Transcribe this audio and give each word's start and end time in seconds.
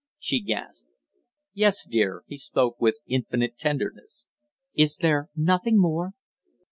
she 0.17 0.41
gasped. 0.41 0.89
"Yes, 1.53 1.85
dear?" 1.87 2.23
He 2.25 2.39
spoke 2.39 2.81
with 2.81 3.01
infinite 3.05 3.55
tenderness. 3.59 4.25
"Is 4.73 4.97
there 4.97 5.29
nothing 5.35 5.79
more?" 5.79 6.13